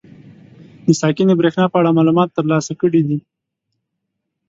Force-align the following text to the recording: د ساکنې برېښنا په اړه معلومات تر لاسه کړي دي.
د 0.85 0.87
ساکنې 1.01 1.33
برېښنا 1.39 1.65
په 1.71 1.77
اړه 1.81 1.95
معلومات 1.97 2.29
تر 2.37 2.45
لاسه 2.51 2.73
کړي 2.81 3.01
دي. 3.07 3.19